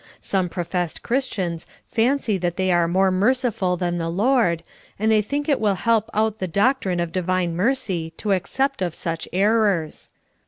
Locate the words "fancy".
1.85-2.39